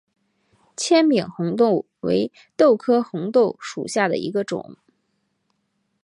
[0.75, 4.75] 纤柄红豆为豆科红豆属下的一个种。